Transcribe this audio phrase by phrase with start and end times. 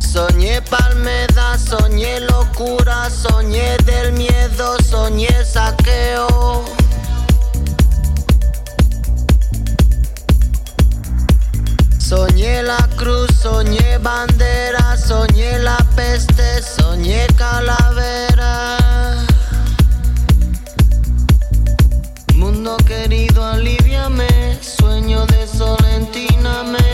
[0.00, 6.64] Soñé palmeda, soñé locura, soñé del miedo, soñé saqueo.
[11.98, 18.76] Soñé la cruz, soñé bandera, soñé la peste, soñé calavera.
[22.34, 23.79] Mundo querido, aliviame,
[25.18, 26.78] de solentíname.
[26.78, 26.89] Sueño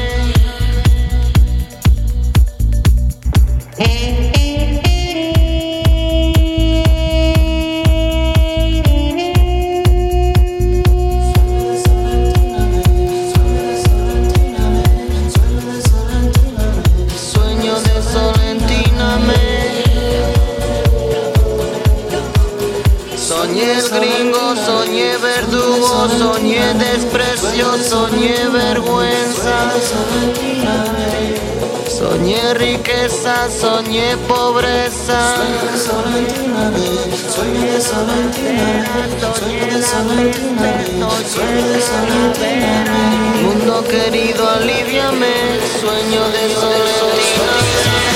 [27.82, 29.70] soñé vergüenza.
[31.88, 35.36] Soñé riqueza, soñé pobreza.
[37.34, 37.80] Soñé
[43.42, 45.34] Mundo querido, aliviame,
[45.80, 48.15] sueño de soledad.